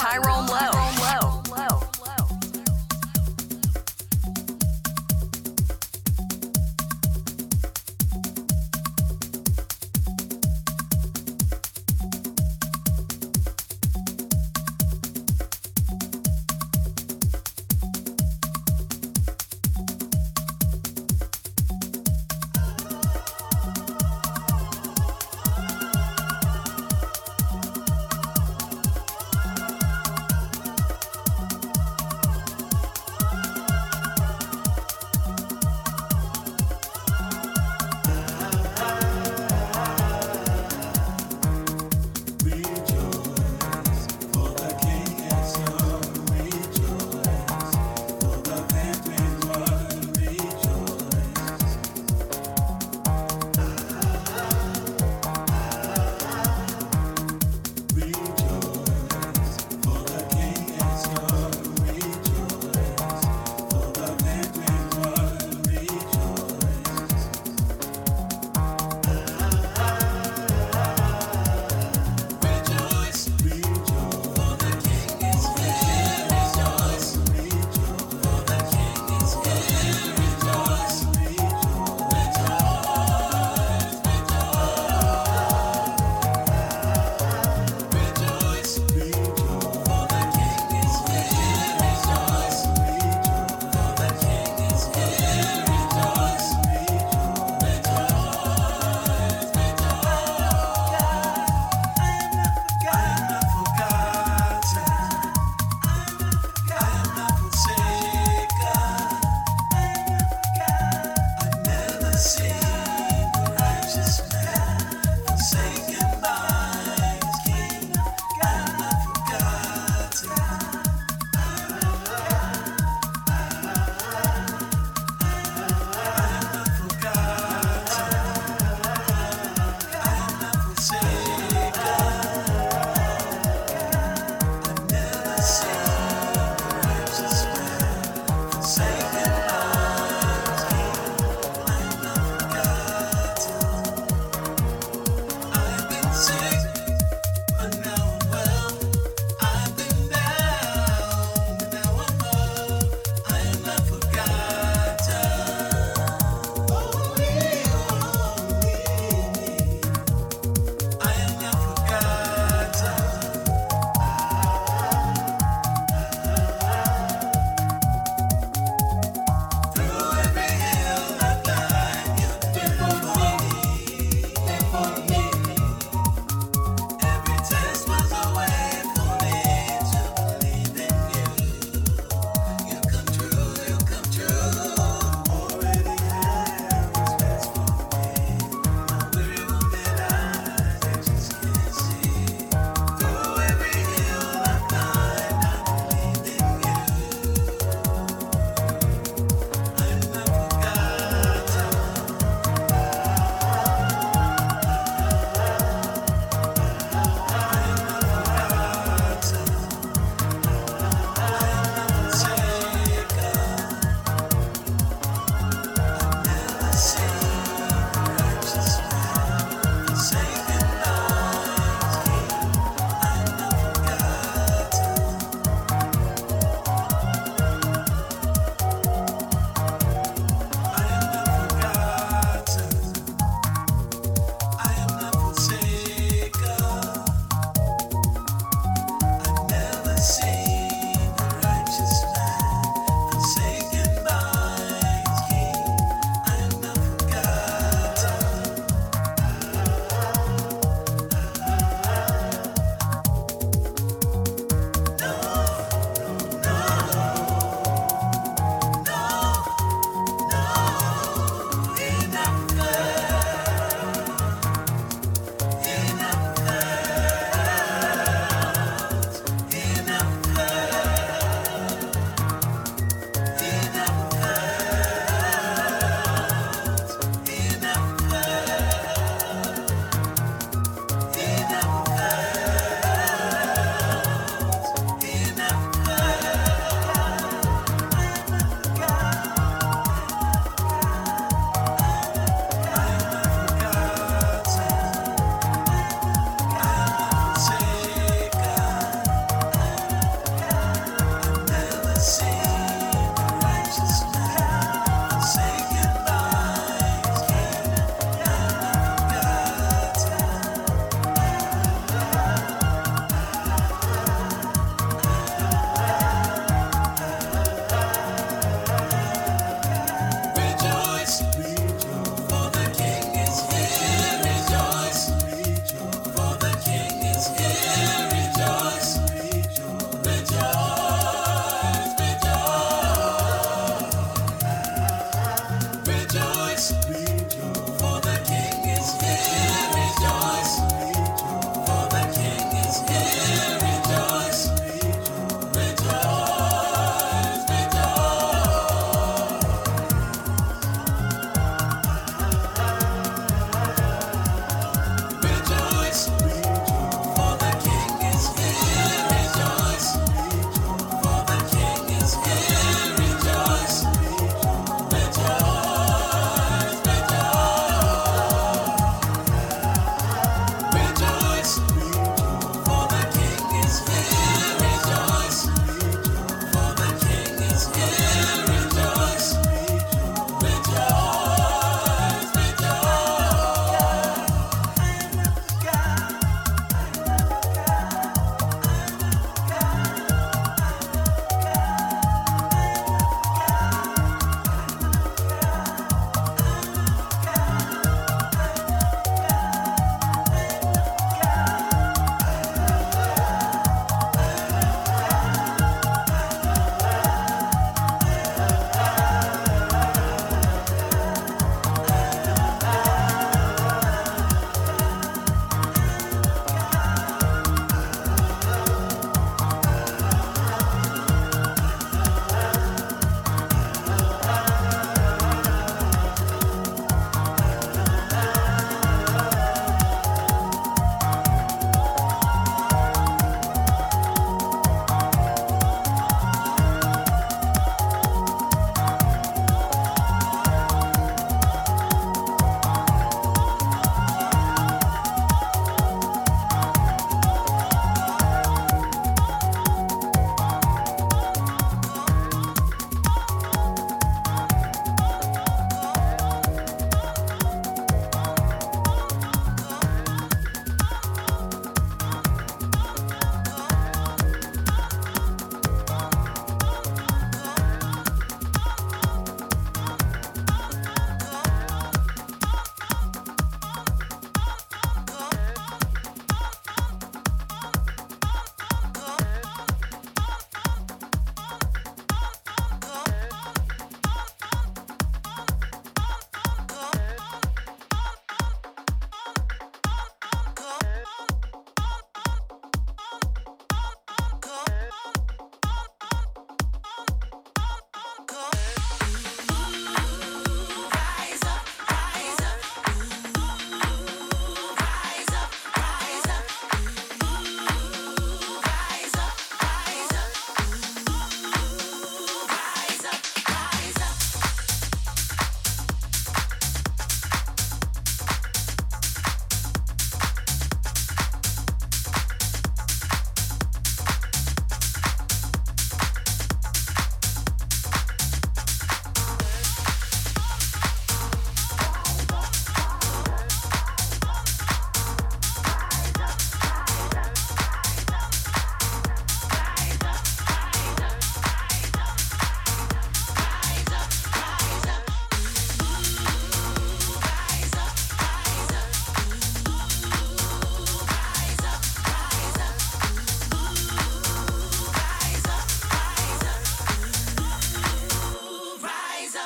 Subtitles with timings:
[0.00, 0.69] Tyrone Lowe.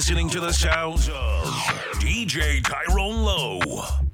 [0.00, 1.44] listening to the sounds of
[2.00, 4.09] DJ Tyrone Lowe.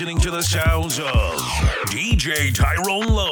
[0.00, 1.38] Listening to the sounds of
[1.90, 3.29] DJ Tyrone Lowe.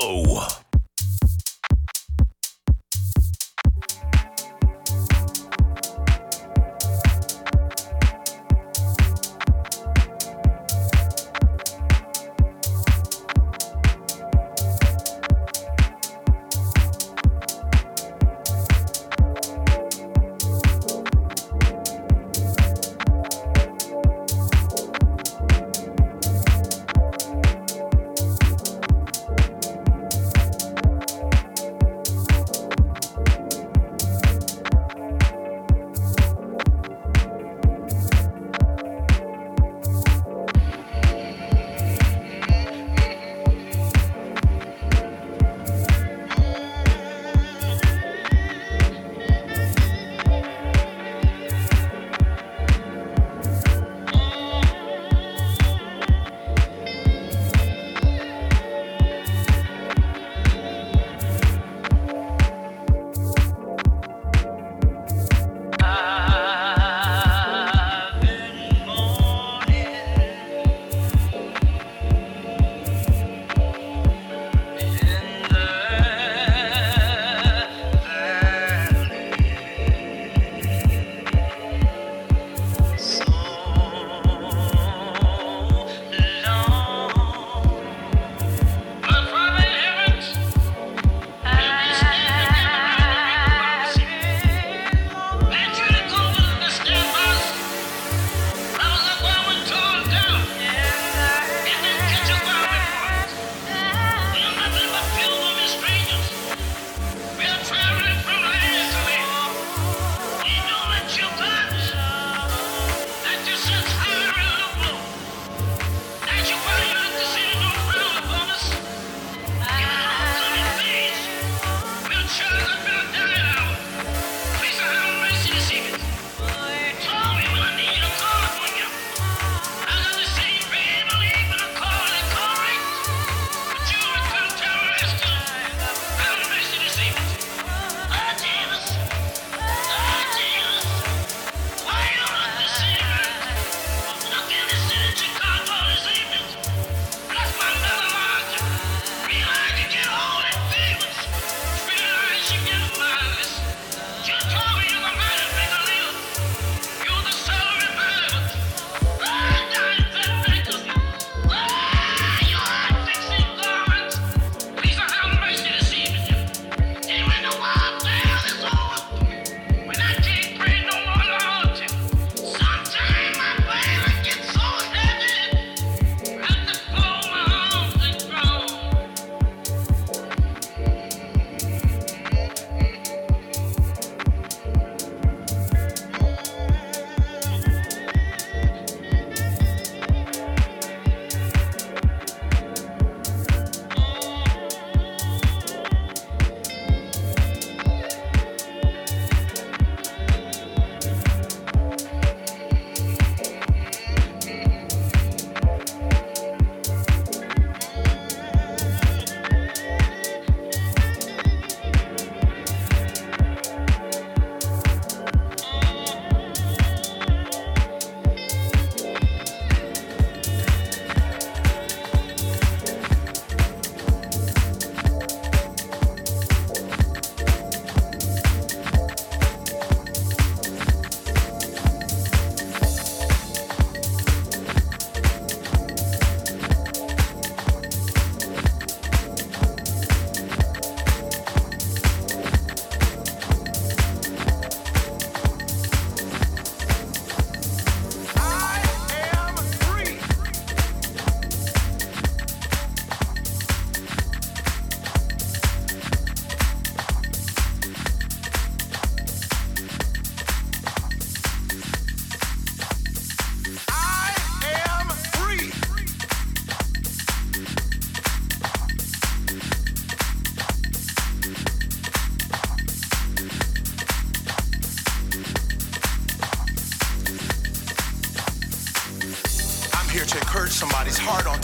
[152.48, 154.57] Just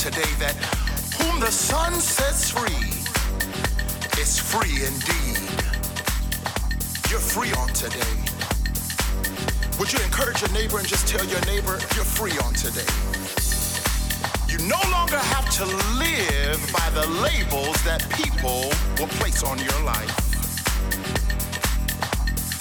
[0.05, 0.55] today that
[1.17, 2.93] whom the Son sets free
[4.21, 5.41] is free indeed.
[7.09, 8.13] You're free on today.
[9.81, 12.85] Would you encourage your neighbor and just tell your neighbor you're free on today?
[14.47, 15.65] You no longer have to
[15.97, 18.69] live by the labels that people
[19.01, 20.13] will place on your life.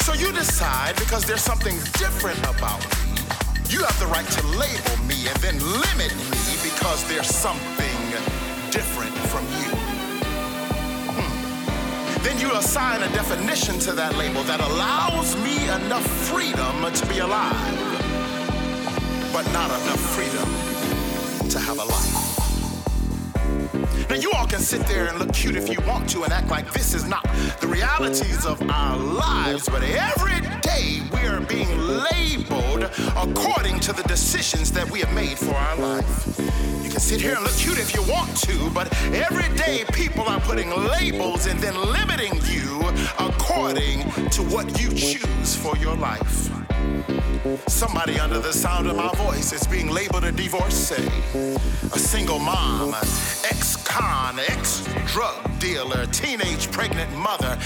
[0.07, 3.19] So you decide because there's something different about me.
[3.67, 6.32] You have the right to label me and then limit me
[6.83, 8.11] because there's something
[8.69, 9.69] different from you.
[11.15, 12.23] Hmm.
[12.23, 17.19] Then you assign a definition to that label that allows me enough freedom to be
[17.19, 17.77] alive,
[19.31, 22.33] but not enough freedom to have a life.
[24.09, 26.49] Now, you all can sit there and look cute if you want to and act
[26.49, 27.23] like this is not
[27.61, 34.03] the realities of our lives, but every day we are being labeled according to the
[34.03, 36.72] decisions that we have made for our life.
[36.93, 40.39] Can sit here and look cute if you want to, but every day people are
[40.39, 42.81] putting labels and then limiting you
[43.17, 46.51] according to what you choose for your life.
[47.67, 52.93] Somebody under the sound of my voice is being labeled a divorcee, a single mom,
[52.93, 57.57] ex-con, ex-drug dealer, teenage pregnant mother,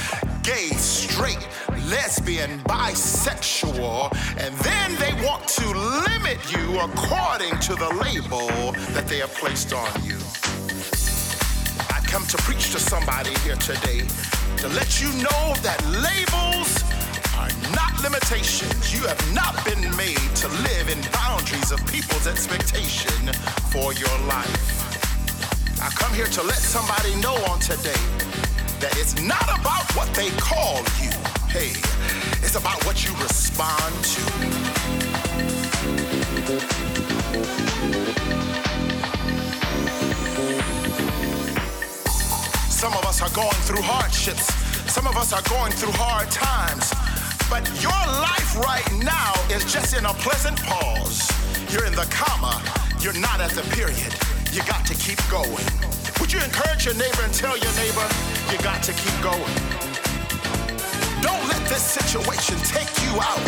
[0.47, 1.45] gay, straight,
[1.89, 5.67] lesbian, bisexual, and then they want to
[6.07, 8.47] limit you according to the label
[8.95, 10.15] that they have placed on you.
[11.91, 14.07] I come to preach to somebody here today
[14.63, 16.71] to let you know that labels
[17.35, 18.95] are not limitations.
[18.95, 23.33] You have not been made to live in boundaries of people's expectation
[23.67, 25.83] for your life.
[25.83, 28.46] I come here to let somebody know on today
[28.79, 31.09] that it's not about what they call you.
[31.49, 31.73] Hey,
[32.45, 34.21] it's about what you respond to.
[42.69, 44.53] Some of us are going through hardships.
[44.91, 46.93] Some of us are going through hard times.
[47.49, 51.31] But your life right now is just in a pleasant pause.
[51.71, 52.61] You're in the comma.
[53.01, 54.13] You're not at the period.
[54.53, 55.96] You got to keep going.
[56.19, 58.07] Would you encourage your neighbor and tell your neighbor,
[58.51, 59.53] you got to keep going?
[61.21, 63.47] Don't let this situation take you out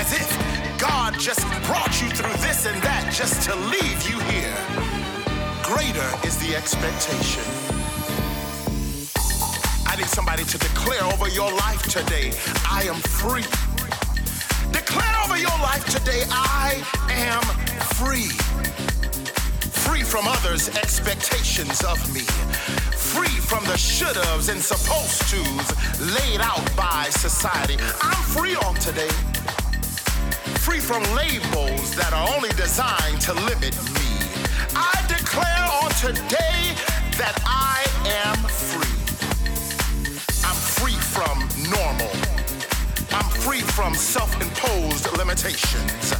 [0.00, 4.56] as if God just brought you through this and that just to leave you here.
[5.62, 7.42] Greater is the expectation.
[9.86, 12.32] I need somebody to declare over your life today,
[12.70, 13.44] I am free.
[14.72, 17.42] Declare over your life today, I am
[17.94, 18.53] free.
[19.94, 22.22] Free from others' expectations of me.
[23.14, 25.68] Free from the should haves and supposed to's
[26.18, 27.76] laid out by society.
[28.02, 29.14] I'm free on today.
[30.66, 34.10] Free from labels that are only designed to limit me.
[34.74, 36.74] I declare on today
[37.14, 37.86] that I
[38.26, 38.98] am free.
[40.42, 41.38] I'm free from
[41.70, 42.10] normal.
[43.14, 46.14] I'm free from self-imposed limitations.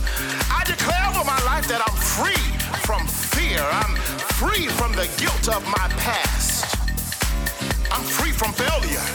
[0.49, 2.54] I declare over my life that I'm free
[2.85, 3.61] from fear.
[3.61, 3.97] I'm
[4.37, 6.77] free from the guilt of my past.
[7.91, 9.07] I'm free from failure.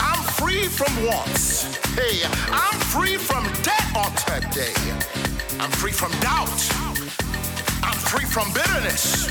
[0.00, 1.64] I'm free from wants.
[1.96, 2.20] Hey,
[2.52, 4.76] I'm free from debt on today.
[5.58, 6.60] I'm free from doubt.
[7.82, 9.28] I'm free from bitterness.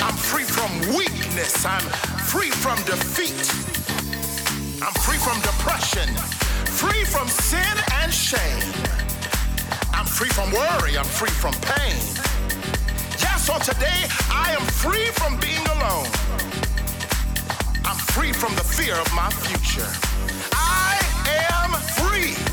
[0.00, 1.64] I'm free from weakness.
[1.64, 1.86] I'm
[2.26, 3.46] free from defeat.
[4.82, 6.08] I'm free from depression,
[6.78, 8.62] free from sin and shame.
[9.92, 12.27] I'm free from worry, I'm free from pain.
[13.48, 16.04] So today I am free from being alone.
[17.82, 19.88] I'm free from the fear of my future.
[20.52, 22.47] I am free.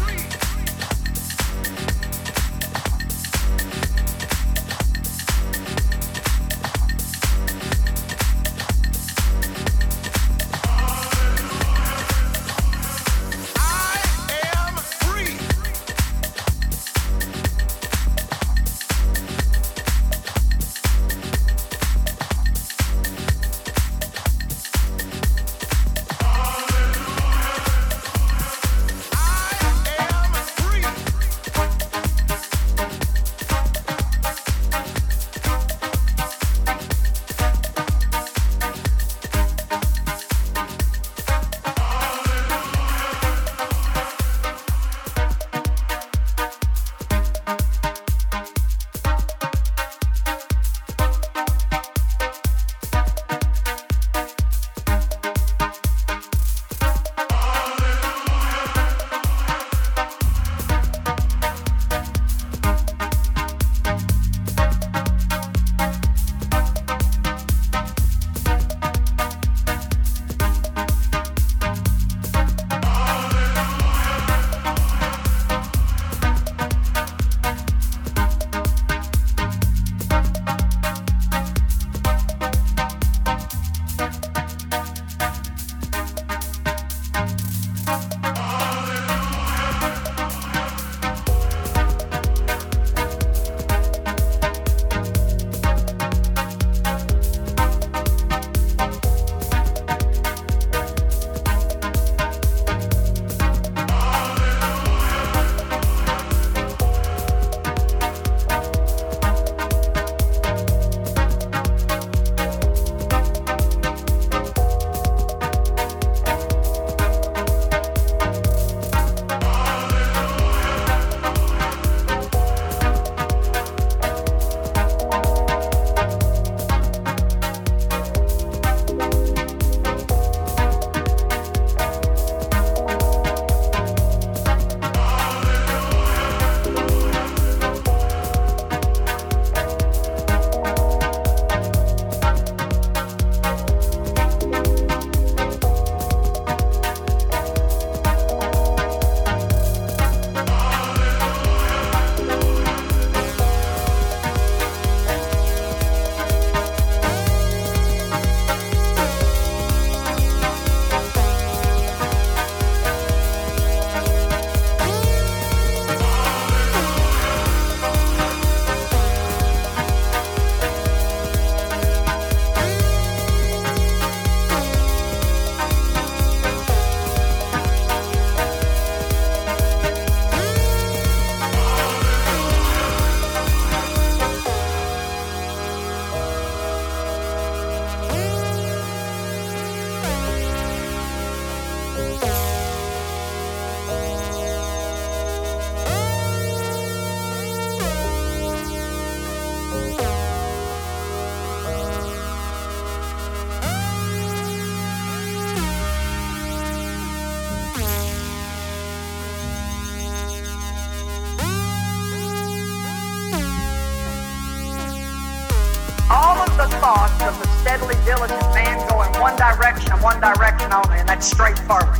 [216.85, 221.09] Thoughts of the steadily diligent man go in one direction and one direction only, and
[221.09, 221.97] that's straight forward.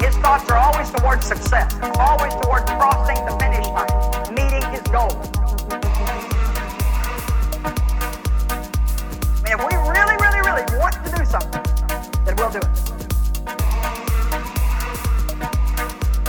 [0.00, 3.90] His thoughts are always towards success, always towards crossing the finish line,
[4.30, 5.10] meeting his goal.
[9.34, 11.64] I mean, if we really, really, really want to do something,
[12.24, 12.70] then we'll do it.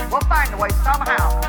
[0.09, 1.42] We'll find a way somehow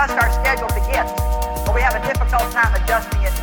[0.00, 1.06] adjust our schedule to get,
[1.66, 3.39] but we have a difficult time adjusting it.